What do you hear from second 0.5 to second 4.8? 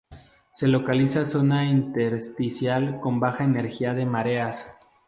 Se localiza zona intersticial con baja energía de mareas.